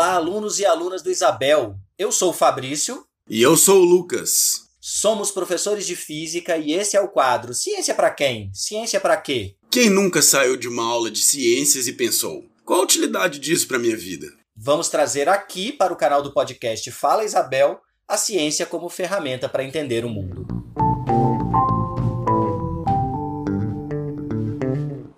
Olá, 0.00 0.14
alunos 0.14 0.58
e 0.58 0.64
alunas 0.64 1.02
do 1.02 1.10
Isabel. 1.10 1.76
Eu 1.98 2.10
sou 2.10 2.30
o 2.30 2.32
Fabrício. 2.32 3.04
E 3.28 3.42
eu 3.42 3.54
sou 3.54 3.82
o 3.82 3.84
Lucas. 3.84 4.70
Somos 4.80 5.30
professores 5.30 5.86
de 5.86 5.94
física 5.94 6.56
e 6.56 6.72
esse 6.72 6.96
é 6.96 7.00
o 7.02 7.08
quadro 7.08 7.52
Ciência 7.52 7.94
para 7.94 8.10
quem? 8.10 8.50
Ciência 8.54 8.98
para 8.98 9.14
quê? 9.18 9.56
Quem 9.70 9.90
nunca 9.90 10.22
saiu 10.22 10.56
de 10.56 10.66
uma 10.66 10.86
aula 10.86 11.10
de 11.10 11.22
ciências 11.22 11.86
e 11.86 11.92
pensou: 11.92 12.46
qual 12.64 12.80
a 12.80 12.84
utilidade 12.84 13.38
disso 13.38 13.68
para 13.68 13.78
minha 13.78 13.94
vida? 13.94 14.26
Vamos 14.56 14.88
trazer 14.88 15.28
aqui 15.28 15.70
para 15.70 15.92
o 15.92 15.96
canal 15.96 16.22
do 16.22 16.32
podcast 16.32 16.90
Fala 16.90 17.22
Isabel 17.22 17.78
a 18.08 18.16
ciência 18.16 18.64
como 18.64 18.88
ferramenta 18.88 19.50
para 19.50 19.64
entender 19.64 20.06
o 20.06 20.08
mundo. 20.08 20.46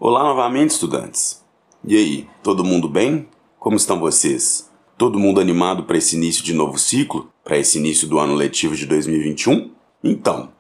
Olá 0.00 0.24
novamente, 0.24 0.70
estudantes. 0.70 1.40
E 1.86 1.96
aí, 1.96 2.28
todo 2.42 2.64
mundo 2.64 2.88
bem? 2.88 3.28
Como 3.60 3.76
estão 3.76 4.00
vocês? 4.00 4.71
Todo 5.02 5.18
mundo 5.18 5.40
animado 5.40 5.82
para 5.82 5.98
esse 5.98 6.14
início 6.14 6.44
de 6.44 6.52
novo 6.52 6.78
ciclo? 6.78 7.28
Para 7.42 7.58
esse 7.58 7.76
início 7.76 8.06
do 8.06 8.20
ano 8.20 8.36
letivo 8.36 8.76
de 8.76 8.86
2021? 8.86 9.72
Então, 10.04 10.50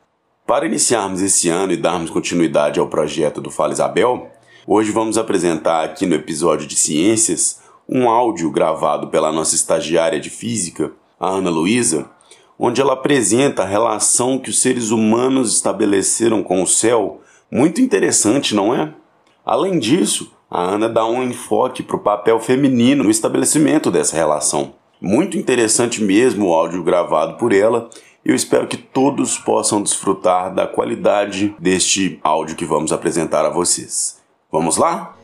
para 0.44 0.66
iniciarmos 0.66 1.22
esse 1.22 1.48
ano 1.48 1.72
e 1.72 1.76
darmos 1.76 2.10
continuidade 2.10 2.80
ao 2.80 2.88
projeto 2.88 3.40
do 3.40 3.52
Fala 3.52 3.72
Isabel, 3.72 4.32
hoje 4.66 4.90
vamos 4.90 5.16
apresentar 5.16 5.84
aqui 5.84 6.06
no 6.06 6.16
episódio 6.16 6.66
de 6.66 6.74
Ciências 6.74 7.60
um 7.88 8.10
áudio 8.10 8.50
gravado 8.50 9.10
pela 9.10 9.30
nossa 9.30 9.54
estagiária 9.54 10.18
de 10.18 10.28
Física, 10.28 10.90
a 11.20 11.28
Ana 11.28 11.48
Luísa, 11.48 12.10
onde 12.58 12.80
ela 12.80 12.94
apresenta 12.94 13.62
a 13.62 13.66
relação 13.66 14.40
que 14.40 14.50
os 14.50 14.60
seres 14.60 14.90
humanos 14.90 15.54
estabeleceram 15.54 16.42
com 16.42 16.60
o 16.60 16.66
céu, 16.66 17.20
muito 17.48 17.80
interessante, 17.80 18.56
não 18.56 18.74
é? 18.74 18.92
Além 19.46 19.78
disso, 19.78 20.32
a 20.54 20.60
Ana 20.60 20.86
dá 20.86 21.06
um 21.06 21.22
enfoque 21.22 21.82
para 21.82 21.96
o 21.96 22.00
papel 22.00 22.38
feminino 22.38 23.02
no 23.02 23.10
estabelecimento 23.10 23.90
dessa 23.90 24.14
relação. 24.14 24.74
Muito 25.00 25.38
interessante 25.38 26.04
mesmo 26.04 26.48
o 26.48 26.52
áudio 26.52 26.82
gravado 26.82 27.38
por 27.38 27.54
ela. 27.54 27.88
Eu 28.22 28.34
espero 28.34 28.68
que 28.68 28.76
todos 28.76 29.38
possam 29.38 29.82
desfrutar 29.82 30.54
da 30.54 30.66
qualidade 30.66 31.56
deste 31.58 32.20
áudio 32.22 32.54
que 32.54 32.66
vamos 32.66 32.92
apresentar 32.92 33.46
a 33.46 33.48
vocês. 33.48 34.18
Vamos 34.52 34.76
lá? 34.76 35.16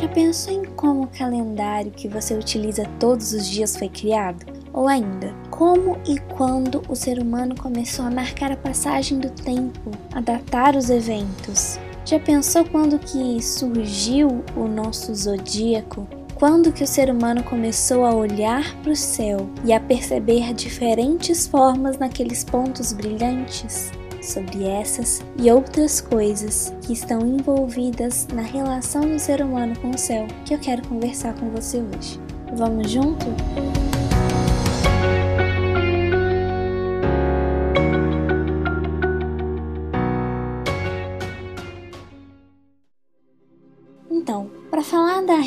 Já 0.00 0.08
pensou 0.08 0.54
em 0.54 0.64
como 0.64 1.02
o 1.02 1.18
calendário 1.18 1.90
que 1.90 2.08
você 2.08 2.32
utiliza 2.32 2.88
todos 2.98 3.34
os 3.34 3.46
dias 3.46 3.76
foi 3.76 3.90
criado? 3.90 4.46
Ou 4.72 4.88
ainda, 4.88 5.34
como 5.50 5.98
e 6.08 6.18
quando 6.34 6.80
o 6.88 6.96
ser 6.96 7.18
humano 7.18 7.54
começou 7.54 8.06
a 8.06 8.10
marcar 8.10 8.52
a 8.52 8.56
passagem 8.56 9.18
do 9.18 9.28
tempo, 9.28 9.90
a 10.14 10.20
datar 10.22 10.74
os 10.74 10.88
eventos? 10.88 11.78
Já 12.10 12.18
pensou 12.18 12.64
quando 12.64 12.98
que 12.98 13.40
surgiu 13.40 14.44
o 14.56 14.66
nosso 14.66 15.14
zodíaco? 15.14 16.08
Quando 16.34 16.72
que 16.72 16.82
o 16.82 16.86
ser 16.86 17.08
humano 17.08 17.44
começou 17.44 18.04
a 18.04 18.12
olhar 18.12 18.74
para 18.82 18.90
o 18.90 18.96
céu 18.96 19.48
e 19.64 19.72
a 19.72 19.78
perceber 19.78 20.52
diferentes 20.52 21.46
formas 21.46 21.98
naqueles 21.98 22.42
pontos 22.42 22.92
brilhantes? 22.92 23.92
Sobre 24.20 24.64
essas 24.64 25.22
e 25.38 25.52
outras 25.52 26.00
coisas 26.00 26.74
que 26.84 26.94
estão 26.94 27.20
envolvidas 27.20 28.26
na 28.34 28.42
relação 28.42 29.02
do 29.02 29.18
ser 29.20 29.40
humano 29.40 29.78
com 29.78 29.90
o 29.90 29.98
céu 29.98 30.26
que 30.44 30.52
eu 30.52 30.58
quero 30.58 30.82
conversar 30.88 31.34
com 31.34 31.48
você 31.50 31.78
hoje. 31.78 32.18
Vamos 32.56 32.90
junto? 32.90 33.26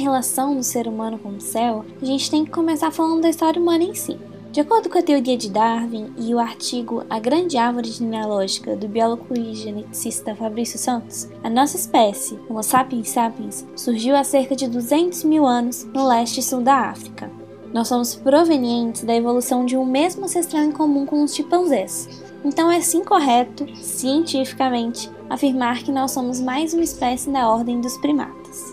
Relação 0.04 0.56
do 0.56 0.64
ser 0.64 0.88
humano 0.88 1.18
com 1.18 1.30
o 1.30 1.42
céu, 1.42 1.86
a 2.02 2.06
gente 2.06 2.30
tem 2.30 2.46
que 2.46 2.52
começar 2.52 2.92
falando 2.92 3.22
da 3.22 3.30
história 3.30 3.62
humana 3.62 3.84
em 3.84 3.96
si. 3.96 4.20
De 4.52 4.60
acordo 4.60 4.88
com 4.88 5.00
a 5.00 5.02
teoria 5.02 5.36
de 5.36 5.50
Darwin 5.50 6.14
e 6.16 6.36
o 6.36 6.38
artigo 6.38 7.04
A 7.10 7.18
Grande 7.18 7.58
Árvore 7.58 7.90
Genealógica 7.90 8.76
do 8.76 8.88
biólogo 8.88 9.26
e 9.36 9.56
geneticista 9.56 10.36
Fabrício 10.36 10.78
Santos, 10.78 11.28
a 11.44 11.50
nossa 11.50 11.76
espécie, 11.76 12.38
Homo 12.48 12.62
sapiens 12.62 13.10
sapiens, 13.10 13.66
surgiu 13.76 14.16
há 14.16 14.24
cerca 14.24 14.56
de 14.56 14.68
200 14.68 15.24
mil 15.24 15.44
anos 15.48 15.86
no 15.86 16.08
leste 16.08 16.40
e 16.40 16.44
sul 16.44 16.62
da 16.62 16.76
África. 16.76 17.32
Nós 17.74 17.88
somos 17.88 18.14
provenientes 18.14 19.04
da 19.04 19.16
evolução 19.16 19.66
de 19.66 19.76
um 19.76 19.84
mesmo 19.84 20.26
ancestral 20.26 20.64
em 20.64 20.72
comum 20.72 21.08
com 21.08 21.24
os 21.24 21.34
chimpanzés. 21.34 22.08
Então 22.46 22.70
é 22.70 22.80
sim 22.80 23.04
correto, 23.04 23.66
cientificamente, 23.78 25.10
afirmar 25.28 25.82
que 25.82 25.92
nós 25.92 26.12
somos 26.12 26.40
mais 26.40 26.76
uma 26.76 26.84
espécie 26.84 27.32
da 27.32 27.50
ordem 27.50 27.82
dos 27.82 27.98
primatas. 27.98 28.73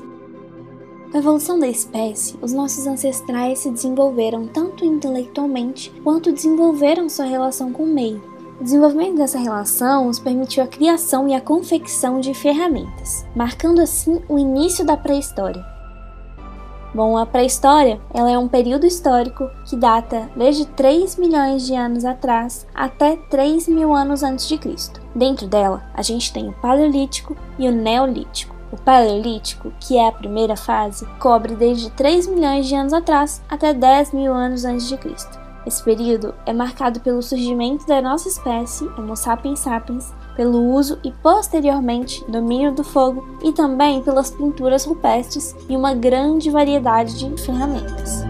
Com 1.11 1.17
a 1.17 1.21
evolução 1.21 1.59
da 1.59 1.67
espécie, 1.67 2.39
os 2.41 2.53
nossos 2.53 2.87
ancestrais 2.87 3.59
se 3.59 3.71
desenvolveram 3.71 4.47
tanto 4.47 4.85
intelectualmente 4.85 5.91
quanto 6.05 6.31
desenvolveram 6.31 7.09
sua 7.09 7.25
relação 7.25 7.73
com 7.73 7.83
o 7.83 7.93
meio. 7.93 8.23
O 8.61 8.63
desenvolvimento 8.63 9.17
dessa 9.17 9.37
relação 9.37 10.07
os 10.07 10.21
permitiu 10.21 10.63
a 10.63 10.69
criação 10.69 11.29
e 11.29 11.35
a 11.35 11.41
confecção 11.41 12.21
de 12.21 12.33
ferramentas, 12.33 13.27
marcando 13.35 13.81
assim 13.81 14.23
o 14.29 14.39
início 14.39 14.87
da 14.87 14.97
pré-história. 14.97 15.67
Bom, 16.95 17.19
a 17.19 17.27
pré-história 17.27 18.01
ela 18.15 18.31
é 18.31 18.39
um 18.39 18.47
período 18.47 18.87
histórico 18.87 19.51
que 19.69 19.75
data 19.75 20.31
desde 20.37 20.65
3 20.65 21.17
milhões 21.17 21.67
de 21.67 21.75
anos 21.75 22.05
atrás 22.05 22.69
até 22.73 23.17
3 23.17 23.67
mil 23.67 23.93
anos 23.93 24.23
antes 24.23 24.47
de 24.47 24.57
Cristo. 24.57 25.01
Dentro 25.13 25.49
dela, 25.49 25.83
a 25.93 26.03
gente 26.03 26.33
tem 26.33 26.49
o 26.49 26.53
Paleolítico 26.61 27.37
e 27.59 27.69
o 27.69 27.73
Neolítico. 27.73 28.60
O 28.73 28.77
Paleolítico, 28.77 29.73
que 29.81 29.97
é 29.97 30.09
a 30.09 30.13
primeira 30.13 30.57
fase, 30.57 31.05
cobre 31.19 31.57
desde 31.57 31.91
3 31.91 32.29
milhões 32.29 32.67
de 32.67 32.75
anos 32.75 32.93
atrás 32.93 33.43
até 33.49 33.75
10 33.75 34.13
mil 34.13 34.33
anos 34.33 34.65
antes 34.65 34.89
de 34.89 34.97
Cristo. 34.97 35.39
Esse 35.67 35.83
período 35.83 36.35
é 36.47 36.53
marcado 36.53 37.01
pelo 37.01 37.23
surgimento 37.23 37.87
da 37.87 38.01
nossa 38.01 38.29
espécie, 38.29 38.89
Homo 38.97 39.15
sapiens 39.15 39.59
sapiens, 39.59 40.13
pelo 40.35 40.73
uso 40.73 40.99
e 41.05 41.13
posteriormente 41.13 42.25
domínio 42.31 42.73
do 42.73 42.83
fogo 42.83 43.39
e 43.43 43.53
também 43.53 44.03
pelas 44.03 44.31
pinturas 44.31 44.85
rupestres 44.85 45.55
e 45.69 45.77
uma 45.77 45.93
grande 45.93 46.49
variedade 46.49 47.19
de 47.19 47.43
ferramentas. 47.43 48.30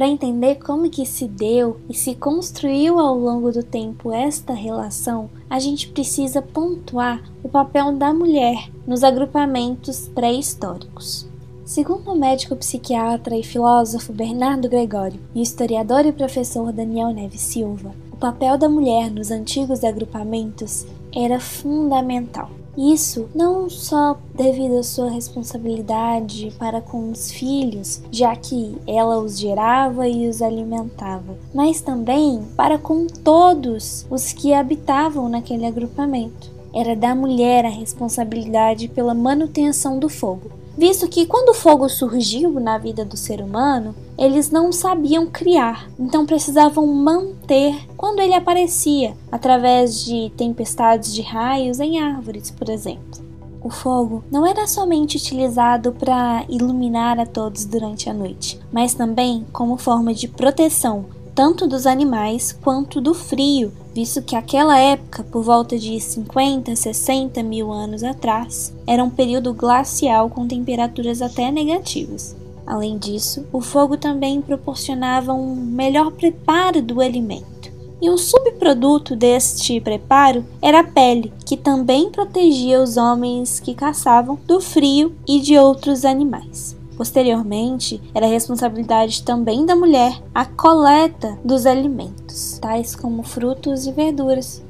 Para 0.00 0.08
entender 0.08 0.54
como 0.54 0.88
que 0.88 1.04
se 1.04 1.28
deu 1.28 1.76
e 1.86 1.92
se 1.92 2.14
construiu 2.14 2.98
ao 2.98 3.14
longo 3.14 3.52
do 3.52 3.62
tempo 3.62 4.10
esta 4.10 4.54
relação, 4.54 5.28
a 5.50 5.58
gente 5.58 5.88
precisa 5.88 6.40
pontuar 6.40 7.22
o 7.44 7.50
papel 7.50 7.92
da 7.92 8.10
mulher 8.10 8.70
nos 8.86 9.04
agrupamentos 9.04 10.08
pré-históricos. 10.08 11.28
Segundo 11.66 12.12
o 12.12 12.18
médico 12.18 12.56
psiquiatra 12.56 13.36
e 13.36 13.42
filósofo 13.42 14.10
Bernardo 14.10 14.70
Gregório 14.70 15.20
e 15.34 15.40
o 15.40 15.42
historiador 15.42 16.06
e 16.06 16.12
professor 16.12 16.72
Daniel 16.72 17.10
Neves 17.10 17.42
Silva, 17.42 17.94
o 18.10 18.16
papel 18.16 18.56
da 18.56 18.70
mulher 18.70 19.10
nos 19.10 19.30
antigos 19.30 19.84
agrupamentos 19.84 20.86
era 21.14 21.38
fundamental. 21.38 22.50
Isso 22.80 23.28
não 23.34 23.68
só 23.68 24.16
devido 24.34 24.78
à 24.78 24.82
sua 24.82 25.10
responsabilidade 25.10 26.50
para 26.58 26.80
com 26.80 27.10
os 27.10 27.30
filhos, 27.30 28.00
já 28.10 28.34
que 28.34 28.74
ela 28.86 29.18
os 29.18 29.38
gerava 29.38 30.08
e 30.08 30.26
os 30.26 30.40
alimentava, 30.40 31.36
mas 31.52 31.82
também 31.82 32.42
para 32.56 32.78
com 32.78 33.06
todos 33.06 34.06
os 34.08 34.32
que 34.32 34.54
habitavam 34.54 35.28
naquele 35.28 35.66
agrupamento. 35.66 36.50
Era 36.72 36.96
da 36.96 37.14
mulher 37.14 37.66
a 37.66 37.68
responsabilidade 37.68 38.88
pela 38.88 39.12
manutenção 39.12 39.98
do 39.98 40.08
fogo, 40.08 40.50
visto 40.76 41.08
que 41.08 41.26
quando 41.26 41.50
o 41.50 41.54
fogo 41.54 41.88
surgiu 41.88 42.58
na 42.60 42.78
vida 42.78 43.04
do 43.04 43.16
ser 43.16 43.40
humano, 43.40 43.94
eles 44.16 44.50
não 44.50 44.72
sabiam 44.72 45.26
criar, 45.26 45.88
então 45.98 46.26
precisavam 46.26 46.86
manter 46.86 47.74
quando 47.96 48.20
ele 48.20 48.34
aparecia, 48.34 49.14
através 49.30 50.04
de 50.04 50.30
tempestades 50.36 51.14
de 51.14 51.22
raios 51.22 51.80
em 51.80 52.00
árvores, 52.00 52.50
por 52.50 52.68
exemplo. 52.68 53.30
O 53.62 53.68
fogo 53.68 54.24
não 54.30 54.46
era 54.46 54.66
somente 54.66 55.18
utilizado 55.18 55.92
para 55.92 56.44
iluminar 56.48 57.20
a 57.20 57.26
todos 57.26 57.66
durante 57.66 58.08
a 58.08 58.14
noite, 58.14 58.58
mas 58.72 58.94
também 58.94 59.44
como 59.52 59.76
forma 59.76 60.14
de 60.14 60.26
proteção 60.26 61.04
tanto 61.34 61.66
dos 61.66 61.86
animais 61.86 62.52
quanto 62.52 63.00
do 63.00 63.14
frio, 63.14 63.72
visto 63.94 64.22
que 64.22 64.36
aquela 64.36 64.78
época, 64.78 65.24
por 65.24 65.42
volta 65.42 65.78
de 65.78 65.98
50, 66.00 66.74
60 66.74 67.42
mil 67.42 67.72
anos 67.72 68.02
atrás, 68.02 68.72
era 68.86 69.02
um 69.02 69.10
período 69.10 69.52
glacial 69.52 70.30
com 70.30 70.46
temperaturas 70.46 71.20
até 71.20 71.50
negativas. 71.50 72.36
Além 72.66 72.98
disso, 72.98 73.44
o 73.52 73.60
fogo 73.60 73.96
também 73.96 74.40
proporcionava 74.40 75.32
um 75.32 75.54
melhor 75.54 76.12
preparo 76.12 76.80
do 76.80 77.00
alimento. 77.00 77.70
E 78.00 78.08
um 78.08 78.16
subproduto 78.16 79.14
deste 79.14 79.80
preparo 79.80 80.44
era 80.62 80.80
a 80.80 80.84
pele, 80.84 81.32
que 81.44 81.56
também 81.56 82.10
protegia 82.10 82.80
os 82.80 82.96
homens 82.96 83.60
que 83.60 83.74
caçavam 83.74 84.38
do 84.46 84.60
frio 84.60 85.14
e 85.28 85.40
de 85.40 85.58
outros 85.58 86.04
animais. 86.04 86.79
Posteriormente, 87.00 87.98
era 88.14 88.26
responsabilidade 88.26 89.22
também 89.22 89.64
da 89.64 89.74
mulher 89.74 90.22
a 90.34 90.44
coleta 90.44 91.38
dos 91.42 91.64
alimentos, 91.64 92.58
tais 92.58 92.94
como 92.94 93.22
frutos 93.22 93.86
e 93.86 93.90
verduras. 93.90 94.62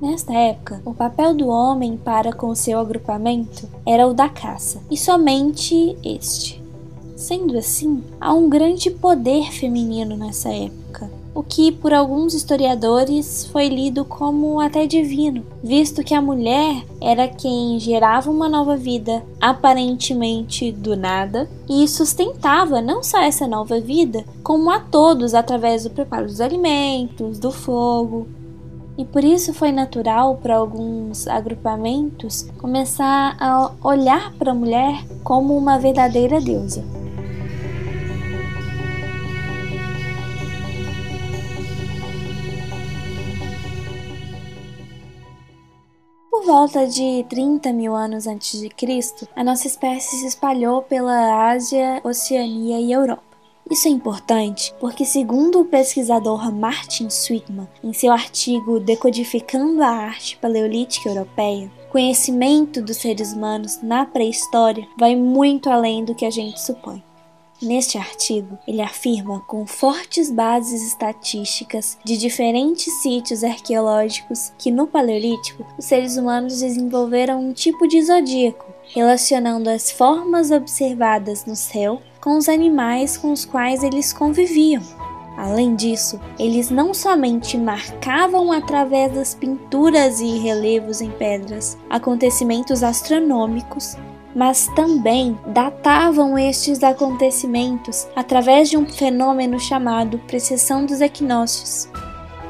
Nesta 0.00 0.32
época, 0.32 0.80
o 0.82 0.94
papel 0.94 1.34
do 1.34 1.48
homem 1.48 1.98
para 1.98 2.32
com 2.32 2.54
seu 2.54 2.78
agrupamento 2.78 3.68
era 3.84 4.06
o 4.06 4.14
da 4.14 4.30
caça, 4.30 4.80
e 4.90 4.96
somente 4.96 5.94
este. 6.02 6.64
Sendo 7.14 7.58
assim, 7.58 8.02
há 8.18 8.32
um 8.32 8.48
grande 8.48 8.90
poder 8.90 9.52
feminino 9.52 10.16
nessa 10.16 10.48
época, 10.48 10.81
o 11.34 11.42
que 11.42 11.72
por 11.72 11.94
alguns 11.94 12.34
historiadores 12.34 13.46
foi 13.46 13.68
lido 13.68 14.04
como 14.04 14.60
até 14.60 14.86
divino, 14.86 15.44
visto 15.62 16.04
que 16.04 16.14
a 16.14 16.20
mulher 16.20 16.84
era 17.00 17.26
quem 17.26 17.78
gerava 17.78 18.30
uma 18.30 18.48
nova 18.48 18.76
vida 18.76 19.24
aparentemente 19.40 20.70
do 20.70 20.96
nada 20.96 21.48
e 21.68 21.88
sustentava 21.88 22.80
não 22.82 23.02
só 23.02 23.20
essa 23.22 23.46
nova 23.46 23.80
vida, 23.80 24.24
como 24.42 24.70
a 24.70 24.78
todos 24.78 25.34
através 25.34 25.84
do 25.84 25.90
preparo 25.90 26.26
dos 26.26 26.40
alimentos, 26.40 27.38
do 27.38 27.50
fogo, 27.50 28.26
e 28.96 29.04
por 29.04 29.24
isso 29.24 29.54
foi 29.54 29.72
natural 29.72 30.36
para 30.36 30.56
alguns 30.56 31.26
agrupamentos 31.26 32.46
começar 32.58 33.36
a 33.40 33.72
olhar 33.82 34.32
para 34.34 34.52
a 34.52 34.54
mulher 34.54 35.04
como 35.24 35.56
uma 35.56 35.78
verdadeira 35.78 36.40
deusa. 36.40 37.01
Volta 46.52 46.86
de 46.86 47.24
30 47.30 47.72
mil 47.72 47.96
anos 47.96 48.26
antes 48.26 48.60
de 48.60 48.68
Cristo, 48.68 49.26
a 49.34 49.42
nossa 49.42 49.66
espécie 49.66 50.18
se 50.18 50.26
espalhou 50.26 50.82
pela 50.82 51.50
Ásia, 51.50 51.98
Oceania 52.04 52.78
e 52.78 52.92
Europa. 52.92 53.22
Isso 53.70 53.88
é 53.88 53.90
importante 53.90 54.74
porque, 54.78 55.02
segundo 55.06 55.62
o 55.62 55.64
pesquisador 55.64 56.52
Martin 56.52 57.06
Sweetman, 57.06 57.66
em 57.82 57.94
seu 57.94 58.12
artigo 58.12 58.78
Decodificando 58.78 59.82
a 59.82 59.88
Arte 59.88 60.36
Paleolítica 60.36 61.08
Europeia, 61.08 61.72
conhecimento 61.90 62.82
dos 62.82 62.98
seres 62.98 63.32
humanos 63.32 63.80
na 63.82 64.04
pré-história 64.04 64.86
vai 64.98 65.16
muito 65.16 65.70
além 65.70 66.04
do 66.04 66.14
que 66.14 66.26
a 66.26 66.30
gente 66.30 66.60
supõe. 66.60 67.02
Neste 67.62 67.96
artigo, 67.96 68.58
ele 68.66 68.82
afirma 68.82 69.38
com 69.46 69.64
fortes 69.64 70.32
bases 70.32 70.84
estatísticas 70.84 71.96
de 72.02 72.16
diferentes 72.16 72.92
sítios 73.00 73.44
arqueológicos 73.44 74.52
que 74.58 74.68
no 74.68 74.88
Paleolítico 74.88 75.64
os 75.78 75.84
seres 75.84 76.16
humanos 76.16 76.58
desenvolveram 76.58 77.40
um 77.40 77.52
tipo 77.52 77.86
de 77.86 78.02
zodíaco, 78.02 78.66
relacionando 78.92 79.70
as 79.70 79.92
formas 79.92 80.50
observadas 80.50 81.46
no 81.46 81.54
céu 81.54 82.02
com 82.20 82.36
os 82.36 82.48
animais 82.48 83.16
com 83.16 83.30
os 83.30 83.44
quais 83.44 83.84
eles 83.84 84.12
conviviam. 84.12 84.82
Além 85.36 85.76
disso, 85.76 86.20
eles 86.40 86.68
não 86.68 86.92
somente 86.92 87.56
marcavam 87.56 88.50
através 88.50 89.12
das 89.12 89.34
pinturas 89.36 90.20
e 90.20 90.36
relevos 90.38 91.00
em 91.00 91.10
pedras 91.12 91.78
acontecimentos 91.88 92.82
astronômicos, 92.82 93.96
mas 94.34 94.68
também 94.74 95.38
datavam 95.46 96.38
estes 96.38 96.82
acontecimentos 96.82 98.06
através 98.16 98.70
de 98.70 98.76
um 98.76 98.86
fenômeno 98.86 99.58
chamado 99.58 100.18
precessão 100.20 100.84
dos 100.86 101.00
equinócios. 101.00 101.88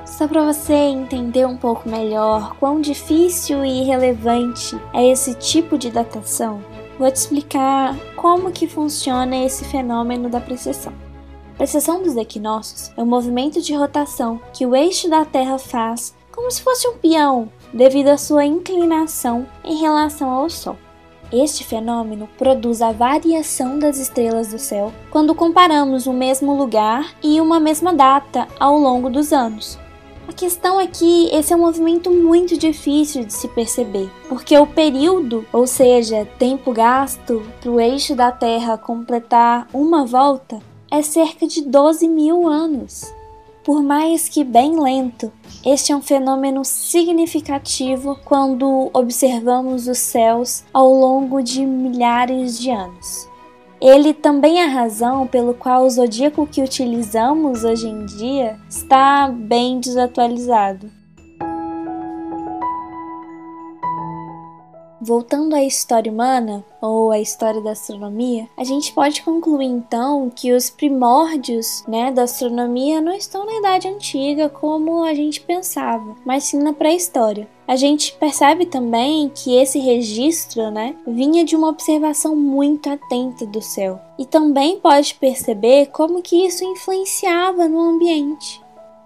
Só 0.05 0.29
para 0.29 0.44
você 0.52 0.75
entender 0.75 1.46
um 1.46 1.56
pouco 1.56 1.88
melhor 1.88 2.55
quão 2.61 2.81
difícil 2.81 3.64
e 3.64 3.82
relevante 3.82 4.79
é 4.93 5.08
esse 5.08 5.34
tipo 5.34 5.79
de 5.79 5.90
datação, 5.90 6.61
vou 6.99 7.11
te 7.11 7.17
explicar 7.17 7.96
como 8.14 8.52
que 8.52 8.69
funciona 8.69 9.44
esse 9.44 9.64
fenômeno 9.64 10.29
da 10.29 10.40
precessão. 10.40 10.93
A 11.55 11.56
precessão 11.56 12.02
dos 12.02 12.17
equinócios 12.17 12.93
é 12.96 13.02
um 13.02 13.06
movimento 13.06 13.61
de 13.61 13.75
rotação 13.75 14.40
que 14.52 14.67
o 14.67 14.75
eixo 14.75 15.08
da 15.08 15.25
Terra 15.25 15.58
faz 15.58 16.14
como 16.31 16.50
se 16.50 16.62
fosse 16.62 16.88
um 16.88 16.96
peão, 16.96 17.50
devido 17.73 18.08
à 18.08 18.17
sua 18.17 18.44
inclinação 18.44 19.46
em 19.62 19.76
relação 19.76 20.31
ao 20.31 20.49
Sol. 20.49 20.76
Este 21.32 21.64
fenômeno 21.64 22.29
produz 22.37 22.82
a 22.82 22.93
variação 22.93 23.79
das 23.79 23.96
estrelas 23.96 24.49
do 24.49 24.58
céu 24.58 24.93
quando 25.11 25.34
comparamos 25.34 26.06
o 26.06 26.12
mesmo 26.12 26.55
lugar 26.55 27.14
e 27.23 27.40
uma 27.40 27.58
mesma 27.58 27.94
data 27.94 28.46
ao 28.61 28.79
longo 28.79 29.08
dos 29.08 29.32
anos. 29.32 29.79
A 30.29 30.32
questão 30.32 30.79
é 30.79 30.87
que 30.87 31.29
esse 31.34 31.52
é 31.52 31.56
um 31.56 31.61
movimento 31.61 32.11
muito 32.11 32.56
difícil 32.56 33.25
de 33.25 33.32
se 33.32 33.49
perceber, 33.49 34.11
porque 34.29 34.56
o 34.56 34.67
período, 34.67 35.44
ou 35.52 35.67
seja, 35.67 36.29
tempo 36.38 36.70
gasto 36.70 37.43
para 37.61 37.70
o 37.70 37.81
eixo 37.81 38.14
da 38.14 38.31
Terra 38.31 38.76
completar 38.76 39.67
uma 39.73 40.05
volta, 40.05 40.61
é 40.90 41.00
cerca 41.02 41.46
de 41.46 41.62
12 41.62 42.06
mil 42.08 42.46
anos. 42.46 43.12
Por 43.64 43.80
mais 43.80 44.28
que 44.28 44.42
bem 44.42 44.80
lento, 44.80 45.32
este 45.64 45.92
é 45.92 45.96
um 45.96 46.02
fenômeno 46.02 46.64
significativo 46.64 48.18
quando 48.24 48.90
observamos 48.92 49.86
os 49.86 49.98
céus 49.98 50.64
ao 50.72 50.92
longo 50.92 51.40
de 51.40 51.64
milhares 51.64 52.58
de 52.58 52.70
anos. 52.70 53.28
Ele 53.80 54.12
também 54.12 54.60
é 54.60 54.64
a 54.64 54.68
razão 54.68 55.28
pelo 55.28 55.54
qual 55.54 55.84
o 55.84 55.90
zodíaco 55.90 56.44
que 56.46 56.62
utilizamos 56.62 57.62
hoje 57.62 57.88
em 57.88 58.04
dia 58.04 58.58
está 58.68 59.28
bem 59.28 59.78
desatualizado. 59.78 61.01
Voltando 65.04 65.56
à 65.56 65.64
história 65.64 66.12
humana, 66.12 66.64
ou 66.81 67.10
à 67.10 67.19
história 67.19 67.60
da 67.60 67.72
astronomia, 67.72 68.49
a 68.56 68.62
gente 68.62 68.93
pode 68.93 69.20
concluir 69.22 69.66
então 69.66 70.31
que 70.31 70.52
os 70.52 70.70
primórdios 70.70 71.82
né, 71.88 72.12
da 72.12 72.22
astronomia 72.22 73.00
não 73.00 73.12
estão 73.12 73.44
na 73.44 73.58
Idade 73.58 73.88
Antiga 73.88 74.49
como 74.49 75.02
a 75.02 75.12
gente 75.12 75.40
pensava, 75.40 76.14
mas 76.25 76.44
sim 76.44 76.58
na 76.58 76.72
pré-história. 76.72 77.49
A 77.66 77.75
gente 77.75 78.12
percebe 78.12 78.64
também 78.64 79.28
que 79.34 79.56
esse 79.56 79.81
registro 79.81 80.70
né, 80.70 80.94
vinha 81.05 81.44
de 81.44 81.56
uma 81.56 81.70
observação 81.70 82.37
muito 82.37 82.88
atenta 82.88 83.44
do 83.44 83.60
céu. 83.60 83.98
E 84.16 84.25
também 84.25 84.78
pode 84.78 85.16
perceber 85.16 85.87
como 85.87 86.22
que 86.22 86.46
isso 86.46 86.62
influenciava 86.62 87.66
no 87.66 87.81
ambiente. 87.81 88.62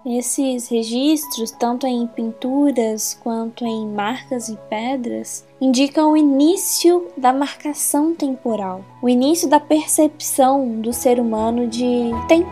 Esses 0.09 0.69
registros, 0.69 1.51
tanto 1.51 1.85
em 1.85 2.07
pinturas 2.07 3.19
quanto 3.21 3.65
em 3.65 3.85
marcas 3.89 4.47
e 4.47 4.57
pedras, 4.69 5.45
indicam 5.59 6.13
o 6.13 6.15
início 6.15 7.09
da 7.17 7.33
marcação 7.33 8.15
temporal, 8.15 8.85
o 9.01 9.09
início 9.09 9.49
da 9.49 9.59
percepção 9.59 10.79
do 10.79 10.93
ser 10.93 11.19
humano 11.19 11.67
de 11.67 12.09
tempo. 12.29 12.49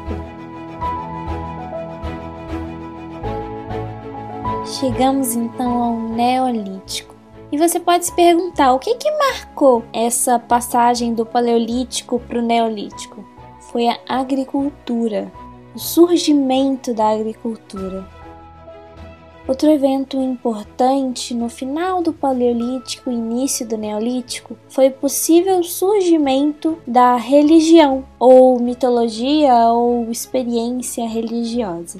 Chegamos 4.77 5.33
então 5.33 5.81
ao 5.81 5.97
Neolítico. 5.97 7.15
E 7.53 7.57
você 7.57 7.79
pode 7.79 8.07
se 8.07 8.13
perguntar 8.13 8.73
o 8.73 8.79
que, 8.79 8.95
que 8.95 9.09
marcou 9.11 9.81
essa 9.93 10.37
passagem 10.37 11.13
do 11.13 11.25
Paleolítico 11.25 12.19
para 12.19 12.39
o 12.39 12.41
Neolítico? 12.41 13.25
Foi 13.61 13.87
a 13.87 13.97
agricultura 14.09 15.31
o 15.75 15.79
surgimento 15.79 16.93
da 16.93 17.09
agricultura. 17.09 18.07
Outro 19.45 19.69
evento 19.69 20.15
importante 20.17 21.33
no 21.35 21.49
final 21.49 22.01
do 22.01 22.13
Paleolítico 22.13 23.11
e 23.11 23.13
início 23.13 23.67
do 23.67 23.77
Neolítico 23.77 24.57
foi 24.69 24.87
o 24.87 24.93
possível 24.93 25.61
surgimento 25.63 26.77
da 26.87 27.17
religião, 27.17 28.05
ou 28.17 28.57
mitologia 28.57 29.53
ou 29.73 30.09
experiência 30.09 31.05
religiosa. 31.07 31.99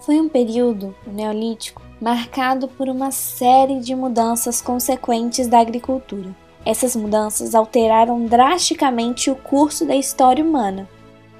Foi 0.00 0.18
um 0.18 0.28
período, 0.28 0.94
o 1.06 1.10
Neolítico, 1.10 1.82
marcado 2.00 2.66
por 2.66 2.88
uma 2.88 3.10
série 3.10 3.78
de 3.78 3.94
mudanças 3.94 4.62
consequentes 4.62 5.46
da 5.46 5.60
agricultura. 5.60 6.34
Essas 6.64 6.96
mudanças 6.96 7.54
alteraram 7.54 8.24
drasticamente 8.24 9.30
o 9.30 9.36
curso 9.36 9.84
da 9.86 9.94
história 9.94 10.42
humana, 10.42 10.88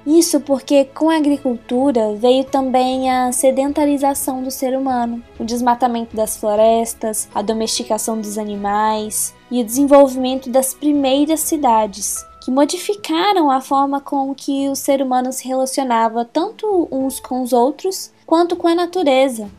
isso 0.05 0.39
porque 0.39 0.85
com 0.85 1.09
a 1.09 1.17
agricultura 1.17 2.15
veio 2.15 2.43
também 2.43 3.09
a 3.11 3.31
sedentarização 3.31 4.41
do 4.41 4.49
ser 4.49 4.77
humano, 4.77 5.21
o 5.39 5.43
desmatamento 5.43 6.15
das 6.15 6.37
florestas, 6.37 7.29
a 7.33 7.41
domesticação 7.41 8.19
dos 8.19 8.37
animais 8.37 9.33
e 9.51 9.61
o 9.61 9.65
desenvolvimento 9.65 10.49
das 10.49 10.73
primeiras 10.73 11.41
cidades, 11.41 12.25
que 12.43 12.49
modificaram 12.49 13.51
a 13.51 13.61
forma 13.61 14.01
com 14.01 14.33
que 14.33 14.67
o 14.69 14.75
ser 14.75 15.01
humano 15.01 15.31
se 15.31 15.47
relacionava 15.47 16.25
tanto 16.25 16.87
uns 16.91 17.19
com 17.19 17.43
os 17.43 17.53
outros 17.53 18.11
quanto 18.25 18.55
com 18.55 18.67
a 18.67 18.75
natureza. 18.75 19.49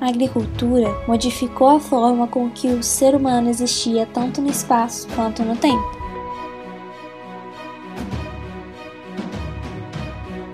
A 0.00 0.08
agricultura 0.08 0.88
modificou 1.08 1.68
a 1.68 1.80
forma 1.80 2.26
com 2.26 2.50
que 2.50 2.68
o 2.68 2.82
ser 2.82 3.14
humano 3.14 3.48
existia 3.48 4.06
tanto 4.06 4.40
no 4.40 4.50
espaço 4.50 5.08
quanto 5.14 5.42
no 5.42 5.56
tempo. 5.56 6.01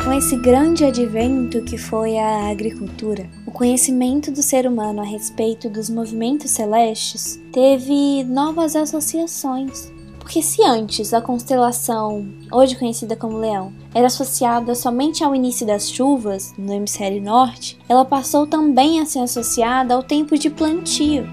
Com 0.08 0.14
esse 0.14 0.36
grande 0.36 0.86
advento 0.86 1.60
que 1.60 1.76
foi 1.76 2.16
a 2.16 2.48
agricultura, 2.48 3.28
o 3.44 3.50
conhecimento 3.50 4.32
do 4.32 4.42
ser 4.42 4.66
humano 4.66 5.02
a 5.02 5.04
respeito 5.04 5.68
dos 5.68 5.90
movimentos 5.90 6.50
celestes 6.50 7.38
teve 7.52 8.24
novas 8.24 8.74
associações, 8.74 9.92
Porque 10.18 10.40
se 10.40 10.64
antes 10.64 11.12
a 11.12 11.20
constelação, 11.20 12.26
hoje 12.50 12.74
conhecida 12.74 13.16
como 13.16 13.36
Leão, 13.36 13.70
era 13.94 14.06
associada 14.06 14.74
somente 14.74 15.22
ao 15.22 15.34
início 15.34 15.66
das 15.66 15.90
chuvas 15.90 16.54
no 16.56 16.72
hemisfério 16.72 17.22
norte, 17.22 17.78
ela 17.86 18.04
passou 18.04 18.46
também 18.46 19.00
a 19.00 19.04
ser 19.04 19.18
associada 19.18 19.92
ao 19.92 20.02
tempo 20.02 20.38
de 20.38 20.48
plantio. 20.48 21.28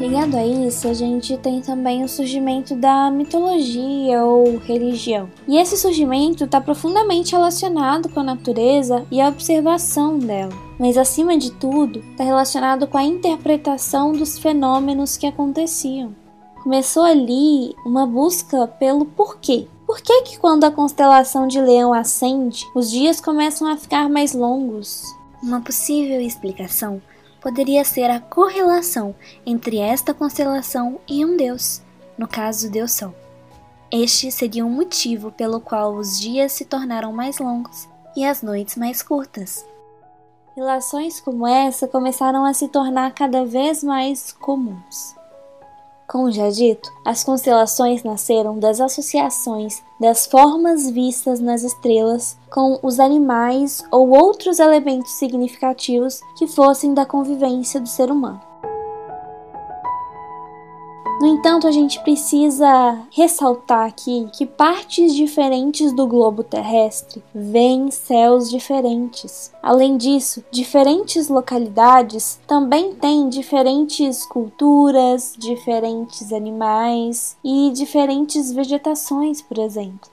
Ligado 0.00 0.34
a 0.34 0.46
isso, 0.46 0.88
a 0.88 0.94
gente 0.94 1.36
tem 1.36 1.60
também 1.60 2.02
o 2.02 2.08
surgimento 2.08 2.74
da 2.74 3.10
mitologia 3.10 4.24
ou 4.24 4.56
religião. 4.56 5.28
E 5.46 5.58
esse 5.58 5.76
surgimento 5.76 6.44
está 6.44 6.58
profundamente 6.58 7.32
relacionado 7.32 8.08
com 8.08 8.20
a 8.20 8.24
natureza 8.24 9.04
e 9.10 9.20
a 9.20 9.28
observação 9.28 10.18
dela. 10.18 10.54
Mas 10.78 10.96
acima 10.96 11.36
de 11.36 11.50
tudo, 11.50 11.98
está 11.98 12.24
relacionado 12.24 12.86
com 12.86 12.96
a 12.96 13.04
interpretação 13.04 14.12
dos 14.12 14.38
fenômenos 14.38 15.18
que 15.18 15.26
aconteciam. 15.26 16.16
Começou 16.62 17.02
ali 17.02 17.74
uma 17.84 18.06
busca 18.06 18.66
pelo 18.66 19.04
porquê. 19.04 19.68
Por 19.86 20.00
que, 20.00 20.22
que 20.22 20.38
quando 20.38 20.64
a 20.64 20.70
constelação 20.70 21.46
de 21.46 21.60
Leão 21.60 21.92
ascende, 21.92 22.66
os 22.74 22.90
dias 22.90 23.20
começam 23.20 23.68
a 23.68 23.76
ficar 23.76 24.08
mais 24.08 24.32
longos? 24.32 25.04
Uma 25.42 25.60
possível 25.60 26.22
explicação 26.22 27.02
poderia 27.40 27.84
ser 27.84 28.10
a 28.10 28.20
correlação 28.20 29.14
entre 29.44 29.78
esta 29.78 30.12
constelação 30.12 31.00
e 31.08 31.24
um 31.24 31.36
deus, 31.36 31.82
no 32.16 32.28
caso 32.28 32.70
Deus 32.70 32.92
Sol. 32.92 33.14
Este 33.90 34.30
seria 34.30 34.64
um 34.64 34.70
motivo 34.70 35.32
pelo 35.32 35.60
qual 35.60 35.94
os 35.94 36.20
dias 36.20 36.52
se 36.52 36.64
tornaram 36.64 37.12
mais 37.12 37.38
longos 37.38 37.88
e 38.16 38.24
as 38.24 38.42
noites 38.42 38.76
mais 38.76 39.02
curtas. 39.02 39.66
Relações 40.54 41.20
como 41.20 41.46
essa 41.46 41.88
começaram 41.88 42.44
a 42.44 42.52
se 42.52 42.68
tornar 42.68 43.12
cada 43.14 43.44
vez 43.44 43.82
mais 43.82 44.32
comuns. 44.32 45.16
Como 46.10 46.32
já 46.32 46.50
dito, 46.50 46.92
as 47.04 47.22
constelações 47.22 48.02
nasceram 48.02 48.58
das 48.58 48.80
associações 48.80 49.80
das 50.00 50.26
formas 50.26 50.90
vistas 50.90 51.38
nas 51.38 51.62
estrelas 51.62 52.36
com 52.50 52.80
os 52.82 52.98
animais 52.98 53.84
ou 53.92 54.10
outros 54.10 54.58
elementos 54.58 55.12
significativos 55.12 56.20
que 56.36 56.48
fossem 56.48 56.94
da 56.94 57.06
convivência 57.06 57.80
do 57.80 57.88
ser 57.88 58.10
humano. 58.10 58.49
No 61.20 61.26
entanto, 61.26 61.66
a 61.66 61.70
gente 61.70 62.00
precisa 62.00 62.98
ressaltar 63.10 63.86
aqui 63.86 64.26
que 64.32 64.46
partes 64.46 65.14
diferentes 65.14 65.92
do 65.92 66.06
globo 66.06 66.42
terrestre 66.42 67.22
veem 67.34 67.90
céus 67.90 68.48
diferentes. 68.48 69.52
Além 69.62 69.98
disso, 69.98 70.42
diferentes 70.50 71.28
localidades 71.28 72.40
também 72.46 72.94
têm 72.94 73.28
diferentes 73.28 74.24
culturas, 74.24 75.34
diferentes 75.36 76.32
animais 76.32 77.36
e 77.44 77.70
diferentes 77.70 78.50
vegetações, 78.50 79.42
por 79.42 79.58
exemplo. 79.58 80.08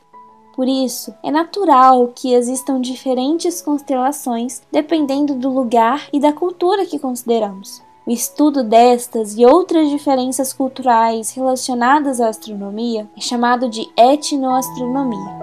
Por 0.53 0.67
isso, 0.67 1.15
é 1.23 1.31
natural 1.31 2.11
que 2.13 2.33
existam 2.33 2.81
diferentes 2.81 3.61
constelações 3.61 4.61
dependendo 4.69 5.35
do 5.35 5.49
lugar 5.49 6.09
e 6.11 6.19
da 6.19 6.33
cultura 6.33 6.85
que 6.85 6.99
consideramos. 6.99 7.86
O 8.07 8.09
estudo 8.09 8.63
destas 8.63 9.37
e 9.37 9.45
outras 9.45 9.89
diferenças 9.89 10.53
culturais 10.53 11.31
relacionadas 11.31 12.21
à 12.21 12.29
astronomia 12.29 13.05
é 13.17 13.19
chamado 13.19 13.67
de 13.67 13.85
etnoastronomia. 13.97 15.37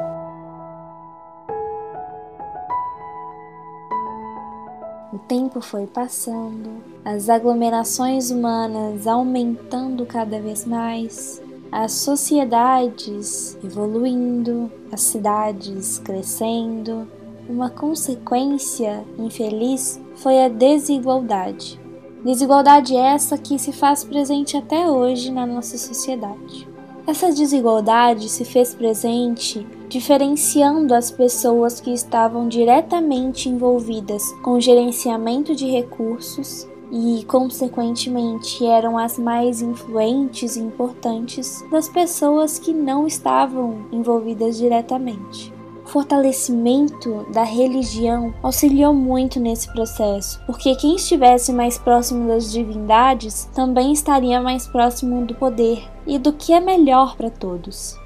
O 5.13 5.19
tempo 5.29 5.61
foi 5.61 5.87
passando, 5.87 6.83
as 7.05 7.29
aglomerações 7.29 8.31
humanas 8.31 9.07
aumentando 9.07 10.07
cada 10.07 10.41
vez 10.41 10.65
mais, 10.65 11.43
as 11.71 11.93
sociedades 11.93 13.59
evoluindo, 13.63 14.73
as 14.91 15.03
cidades 15.03 15.99
crescendo. 15.99 17.07
Uma 17.47 17.69
consequência 17.69 19.05
infeliz 19.19 20.01
foi 20.15 20.43
a 20.43 20.49
desigualdade. 20.49 21.84
Desigualdade 22.25 22.97
essa 22.97 23.37
que 23.37 23.59
se 23.59 23.71
faz 23.71 24.03
presente 24.03 24.57
até 24.57 24.89
hoje 24.89 25.31
na 25.31 25.45
nossa 25.45 25.77
sociedade. 25.77 26.67
Essa 27.07 27.31
desigualdade 27.31 28.31
se 28.31 28.47
fez 28.47 28.75
presente 28.75 29.67
diferenciando 29.91 30.95
as 30.95 31.11
pessoas 31.11 31.81
que 31.81 31.93
estavam 31.93 32.49
diretamente 32.49 33.51
envolvidas 33.51 34.23
com 34.43 34.53
o 34.53 34.61
gerenciamento 34.61 35.55
de 35.55 35.67
recursos 35.67 36.67
e, 36.91 37.23
consequentemente, 37.25 38.65
eram 38.65 38.97
as 38.97 39.19
mais 39.19 39.61
influentes 39.61 40.57
e 40.57 40.61
importantes 40.61 41.63
das 41.71 41.91
pessoas 41.91 42.59
que 42.59 42.73
não 42.73 43.07
estavam 43.07 43.85
envolvidas 43.93 44.57
diretamente 44.57 45.54
fortalecimento 45.95 47.25
da 47.33 47.45
religião 47.45 48.35
auxiliou 48.43 48.93
muito 48.93 49.39
nesse 49.39 49.73
processo, 49.73 50.41
porque 50.45 50.75
quem 50.75 50.97
estivesse 50.97 51.53
mais 51.53 51.79
próximo 51.79 52.27
das 52.27 52.51
divindades 52.51 53.49
também 53.55 53.93
estaria 53.93 54.43
mais 54.43 54.67
próximo 54.67 55.25
do 55.25 55.37
poder 55.37 55.89
e 56.05 56.19
do 56.19 56.33
que 56.33 56.53
é 56.53 56.59
melhor 56.59 57.17
para 57.17 57.31
todos. 57.31 57.97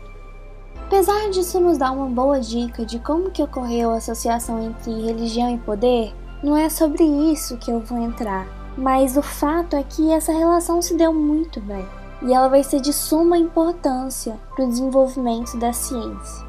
Apesar 0.85 1.30
disso 1.30 1.59
nos 1.61 1.78
dar 1.78 1.92
uma 1.92 2.11
boa 2.11 2.38
dica 2.38 2.85
de 2.85 2.99
como 2.99 3.30
que 3.30 3.42
ocorreu 3.42 3.90
a 3.90 3.97
associação 3.97 4.62
entre 4.62 4.92
religião 5.07 5.49
e 5.49 5.57
poder, 5.57 6.14
não 6.42 6.54
é 6.54 6.68
sobre 6.68 7.04
isso 7.04 7.57
que 7.57 7.71
eu 7.71 7.80
vou 7.80 8.02
entrar, 8.02 8.47
mas 8.76 9.16
o 9.16 9.23
fato 9.23 9.76
é 9.76 9.83
que 9.83 10.12
essa 10.12 10.30
relação 10.33 10.83
se 10.83 10.95
deu 10.95 11.14
muito 11.14 11.59
bem 11.59 11.87
e 12.21 12.35
ela 12.35 12.49
vai 12.49 12.62
ser 12.62 12.83
de 12.83 12.92
suma 12.92 13.38
importância 13.38 14.38
para 14.54 14.66
o 14.66 14.68
desenvolvimento 14.68 15.57
da 15.57 15.73
ciência. 15.73 16.48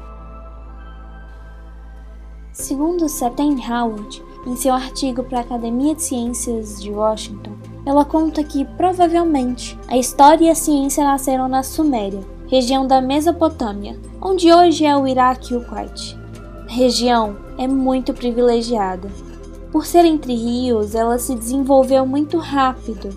Segundo 2.60 3.08
Satin 3.08 3.56
Howard, 3.66 4.22
em 4.46 4.54
seu 4.54 4.74
artigo 4.74 5.24
para 5.24 5.38
a 5.38 5.40
Academia 5.40 5.94
de 5.94 6.02
Ciências 6.02 6.80
de 6.80 6.90
Washington, 6.90 7.52
ela 7.86 8.04
conta 8.04 8.44
que 8.44 8.66
provavelmente 8.76 9.78
a 9.88 9.96
história 9.96 10.44
e 10.44 10.50
a 10.50 10.54
ciência 10.54 11.02
nasceram 11.02 11.48
na 11.48 11.62
Suméria, 11.62 12.20
região 12.48 12.86
da 12.86 13.00
Mesopotâmia, 13.00 13.98
onde 14.20 14.52
hoje 14.52 14.84
é 14.84 14.94
o 14.94 15.08
Iraque 15.08 15.54
e 15.54 15.56
o 15.56 15.64
Kuwait. 15.64 16.14
A 16.68 16.72
região 16.72 17.38
é 17.56 17.66
muito 17.66 18.12
privilegiada. 18.12 19.10
Por 19.72 19.86
ser 19.86 20.04
entre 20.04 20.34
rios, 20.34 20.94
ela 20.94 21.18
se 21.18 21.34
desenvolveu 21.34 22.04
muito 22.04 22.36
rápido 22.36 23.08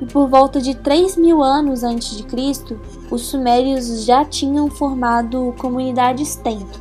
e 0.00 0.06
por 0.06 0.28
volta 0.28 0.60
de 0.60 0.76
3 0.76 1.16
mil 1.16 1.42
anos 1.42 1.82
antes 1.82 2.16
de 2.16 2.22
Cristo, 2.22 2.78
os 3.10 3.22
sumérios 3.22 4.04
já 4.04 4.24
tinham 4.24 4.70
formado 4.70 5.52
comunidades 5.58 6.36
templo. 6.36 6.80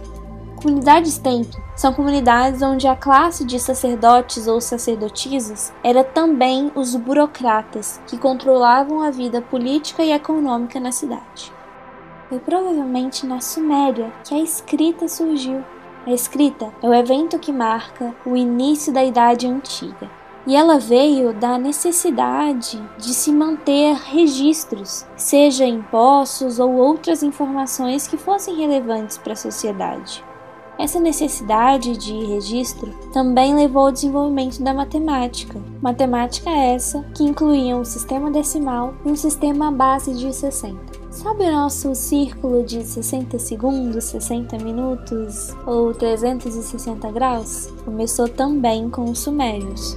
Comunidades 0.62 1.18
templo 1.18 1.71
são 1.82 1.92
comunidades 1.92 2.62
onde 2.62 2.88
a 2.88 2.96
classe 2.96 3.44
de 3.44 3.60
sacerdotes 3.60 4.46
ou 4.48 4.62
sacerdotisas 4.62 5.74
era 5.84 6.04
também 6.04 6.72
os 6.76 6.96
burocratas 6.96 8.00
que 8.06 8.20
controlavam 8.20 9.02
a 9.02 9.10
vida 9.10 9.42
política 9.42 10.04
e 10.04 10.12
econômica 10.12 10.80
na 10.80 10.92
cidade. 10.92 11.52
Foi 12.30 12.38
provavelmente 12.38 13.26
na 13.26 13.42
Suméria 13.42 14.14
que 14.24 14.36
a 14.36 14.38
escrita 14.38 15.08
surgiu. 15.08 15.64
A 16.06 16.12
escrita 16.12 16.72
é 16.84 16.88
o 16.88 16.94
evento 16.94 17.40
que 17.40 17.52
marca 17.52 18.14
o 18.28 18.38
início 18.38 18.94
da 18.94 19.04
Idade 19.04 19.48
Antiga. 19.48 20.08
E 20.46 20.56
ela 20.56 20.78
veio 20.78 21.34
da 21.34 21.58
necessidade 21.58 22.80
de 23.00 23.12
se 23.12 23.32
manter 23.32 23.96
registros, 23.96 25.04
seja 25.18 25.66
impostos 25.66 26.60
ou 26.60 26.76
outras 26.76 27.24
informações 27.24 28.08
que 28.08 28.18
fossem 28.18 28.56
relevantes 28.56 29.18
para 29.18 29.34
a 29.34 29.36
sociedade. 29.36 30.24
Essa 30.82 31.00
necessidade 31.00 31.96
de 31.96 32.12
registro 32.26 32.92
também 33.14 33.56
levou 33.56 33.86
ao 33.86 33.92
desenvolvimento 33.92 34.64
da 34.64 34.74
matemática. 34.74 35.62
Matemática 35.80 36.50
essa 36.50 37.04
que 37.16 37.24
incluía 37.24 37.78
um 37.78 37.86
sistema 37.86 38.32
decimal 38.32 38.96
e 39.06 39.12
um 39.12 39.16
sistema 39.16 39.72
base 39.72 40.12
de 40.16 40.34
60. 40.34 40.76
Sabe 41.12 41.44
o 41.44 41.52
nosso 41.52 41.94
círculo 41.94 42.64
de 42.64 42.84
60 42.84 43.38
segundos, 43.38 44.06
60 44.06 44.58
minutos 44.58 45.56
ou 45.68 45.94
360 45.94 47.12
graus? 47.12 47.68
Começou 47.86 48.28
também 48.28 48.90
com 48.90 49.04
os 49.04 49.20
sumérios. 49.20 49.96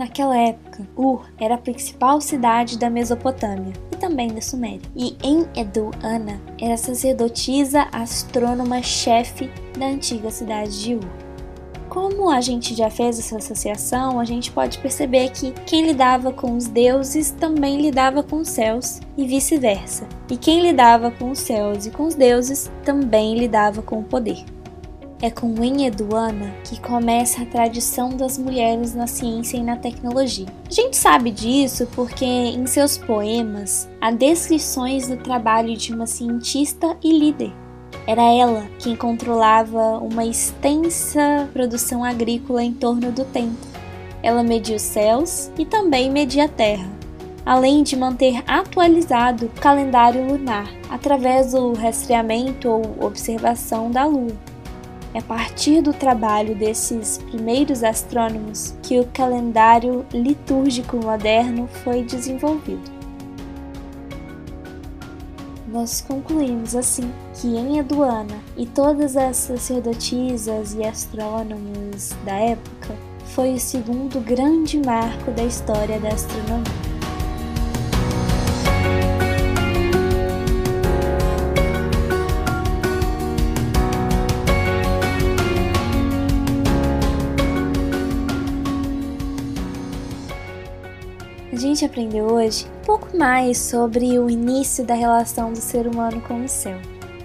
Naquela 0.00 0.34
época, 0.34 0.88
Ur 0.96 1.26
era 1.38 1.56
a 1.56 1.58
principal 1.58 2.22
cidade 2.22 2.78
da 2.78 2.88
Mesopotâmia 2.88 3.74
e 3.92 3.96
também 3.96 4.28
da 4.28 4.40
Suméria. 4.40 4.80
E 4.96 5.14
em 5.22 5.46
Edu 5.54 5.90
Ana 6.02 6.40
era 6.58 6.74
sacerdotisa 6.78 7.86
astrônoma 7.92 8.82
chefe 8.82 9.50
da 9.78 9.84
antiga 9.84 10.30
cidade 10.30 10.82
de 10.82 10.94
Ur. 10.94 11.04
Como 11.90 12.30
a 12.30 12.40
gente 12.40 12.74
já 12.74 12.88
fez 12.88 13.18
essa 13.18 13.36
associação, 13.36 14.18
a 14.18 14.24
gente 14.24 14.50
pode 14.50 14.78
perceber 14.78 15.32
que 15.32 15.52
quem 15.66 15.84
lidava 15.84 16.32
com 16.32 16.56
os 16.56 16.66
deuses 16.66 17.32
também 17.32 17.82
lidava 17.82 18.22
com 18.22 18.36
os 18.36 18.48
céus 18.48 19.00
e 19.18 19.26
vice-versa. 19.26 20.08
E 20.30 20.36
quem 20.38 20.62
lidava 20.62 21.10
com 21.10 21.30
os 21.30 21.40
céus 21.40 21.84
e 21.84 21.90
com 21.90 22.04
os 22.04 22.14
deuses 22.14 22.70
também 22.86 23.38
lidava 23.38 23.82
com 23.82 23.98
o 23.98 24.04
poder. 24.04 24.46
É 25.22 25.30
com 25.30 25.62
Enheduana 25.62 26.50
que 26.64 26.80
começa 26.80 27.42
a 27.42 27.46
tradição 27.46 28.16
das 28.16 28.38
mulheres 28.38 28.94
na 28.94 29.06
ciência 29.06 29.58
e 29.58 29.62
na 29.62 29.76
tecnologia. 29.76 30.46
A 30.66 30.72
gente 30.72 30.96
sabe 30.96 31.30
disso 31.30 31.86
porque 31.94 32.24
em 32.24 32.66
seus 32.66 32.96
poemas 32.96 33.86
há 34.00 34.10
descrições 34.10 35.08
do 35.08 35.18
trabalho 35.18 35.76
de 35.76 35.92
uma 35.92 36.06
cientista 36.06 36.96
e 37.04 37.12
líder. 37.12 37.52
Era 38.06 38.22
ela 38.22 38.66
quem 38.78 38.96
controlava 38.96 39.98
uma 39.98 40.24
extensa 40.24 41.46
produção 41.52 42.02
agrícola 42.02 42.64
em 42.64 42.72
torno 42.72 43.12
do 43.12 43.26
tempo. 43.26 43.66
Ela 44.22 44.42
media 44.42 44.76
os 44.76 44.82
céus 44.82 45.50
e 45.58 45.66
também 45.66 46.10
media 46.10 46.46
a 46.46 46.48
terra, 46.48 46.88
além 47.44 47.82
de 47.82 47.94
manter 47.94 48.42
atualizado 48.46 49.46
o 49.46 49.60
calendário 49.60 50.26
lunar 50.26 50.66
através 50.88 51.52
do 51.52 51.74
rastreamento 51.74 52.70
ou 52.70 53.04
observação 53.06 53.90
da 53.90 54.06
lua. 54.06 54.49
É 55.12 55.18
a 55.18 55.22
partir 55.22 55.82
do 55.82 55.92
trabalho 55.92 56.54
desses 56.54 57.18
primeiros 57.18 57.82
astrônomos 57.82 58.74
que 58.82 59.00
o 59.00 59.06
calendário 59.06 60.06
litúrgico 60.12 60.96
moderno 60.96 61.68
foi 61.82 62.04
desenvolvido. 62.04 63.00
Nós 65.66 66.00
concluímos 66.00 66.74
assim 66.74 67.12
que 67.34 67.48
em 67.48 67.78
Eduana 67.78 68.38
e 68.56 68.66
todas 68.66 69.16
as 69.16 69.36
sacerdotisas 69.36 70.74
e 70.74 70.84
astrônomos 70.84 72.10
da 72.24 72.34
época 72.34 72.96
foi 73.26 73.54
o 73.54 73.60
segundo 73.60 74.20
grande 74.20 74.78
marco 74.84 75.30
da 75.30 75.44
história 75.44 75.98
da 76.00 76.08
astronomia. 76.08 76.79
Gente 91.56 91.84
aprendeu 91.84 92.26
hoje 92.26 92.66
um 92.82 92.84
pouco 92.84 93.16
mais 93.16 93.58
sobre 93.58 94.18
o 94.18 94.30
início 94.30 94.84
da 94.84 94.94
relação 94.94 95.52
do 95.52 95.58
ser 95.58 95.86
humano 95.86 96.20
com 96.20 96.44
o 96.44 96.48
céu. 96.48 96.78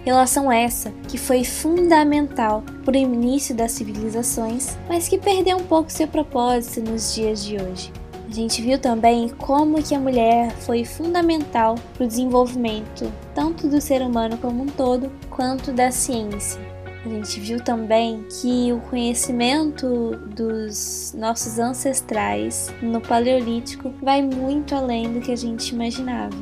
Relação 0.04 0.52
essa 0.52 0.92
que 1.08 1.18
foi 1.18 1.44
fundamental 1.44 2.64
para 2.84 2.94
o 2.94 2.98
início 2.98 3.56
das 3.56 3.72
civilizações, 3.72 4.78
mas 4.88 5.08
que 5.08 5.18
perdeu 5.18 5.58
um 5.58 5.64
pouco 5.64 5.92
seu 5.92 6.08
propósito 6.08 6.90
nos 6.90 7.16
dias 7.16 7.44
de 7.44 7.56
hoje. 7.56 7.92
A 8.28 8.32
gente 8.32 8.62
viu 8.62 8.78
também 8.78 9.30
como 9.30 9.82
que 9.82 9.96
a 9.96 10.00
mulher 10.00 10.52
foi 10.52 10.84
fundamental 10.84 11.76
para 11.94 12.06
o 12.06 12.08
desenvolvimento 12.08 13.12
tanto 13.34 13.68
do 13.68 13.80
ser 13.80 14.02
humano 14.02 14.38
como 14.38 14.64
um 14.64 14.68
todo, 14.68 15.12
quanto 15.30 15.72
da 15.72 15.92
ciência. 15.92 16.75
A 17.06 17.10
gente 17.10 17.40
viu 17.40 17.64
também 17.64 18.26
que 18.42 18.74
o 18.74 18.80
conhecimento 18.90 20.16
dos 20.36 21.14
nossos 21.16 21.60
ancestrais 21.60 22.74
no 22.82 23.00
Paleolítico 23.00 23.94
vai 24.02 24.24
muito 24.24 24.74
além 24.74 25.14
do 25.14 25.22
que 25.22 25.32
a 25.32 25.36
gente 25.36 25.70
imaginava. 25.70 26.36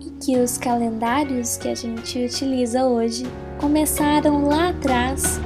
E 0.00 0.10
que 0.24 0.38
os 0.38 0.56
calendários 0.56 1.58
que 1.58 1.68
a 1.68 1.74
gente 1.74 2.18
utiliza 2.24 2.86
hoje 2.86 3.26
começaram 3.60 4.48
lá 4.48 4.70
atrás 4.70 5.38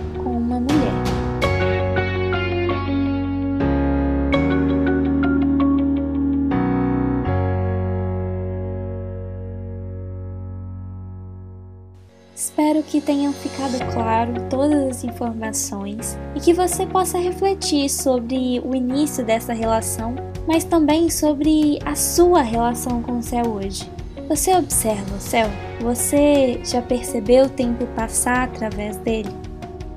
que 12.90 13.00
tenham 13.00 13.32
ficado 13.32 13.78
claro 13.92 14.32
todas 14.50 14.90
as 14.90 15.04
informações 15.04 16.18
e 16.34 16.40
que 16.40 16.52
você 16.52 16.84
possa 16.84 17.18
refletir 17.18 17.88
sobre 17.88 18.60
o 18.64 18.74
início 18.74 19.24
dessa 19.24 19.52
relação, 19.52 20.16
mas 20.46 20.64
também 20.64 21.08
sobre 21.08 21.78
a 21.84 21.94
sua 21.94 22.42
relação 22.42 23.00
com 23.00 23.18
o 23.18 23.22
céu 23.22 23.46
hoje. 23.46 23.88
Você 24.28 24.54
observa 24.54 25.14
o 25.14 25.20
céu? 25.20 25.48
Você 25.80 26.60
já 26.64 26.82
percebeu 26.82 27.46
o 27.46 27.48
tempo 27.48 27.86
passar 27.94 28.48
através 28.48 28.96
dele? 28.96 29.30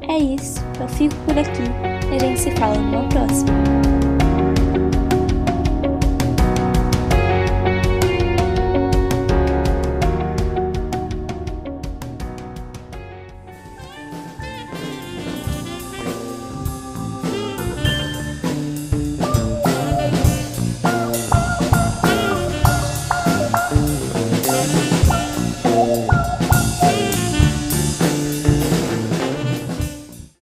É 0.08 0.18
isso, 0.18 0.60
eu 0.80 0.88
fico 0.88 1.16
por 1.26 1.38
aqui 1.38 1.64
e 2.12 2.16
a 2.16 2.20
gente 2.20 2.40
se 2.40 2.52
fala 2.52 2.78
numa 2.78 3.10
próxima. 3.10 3.83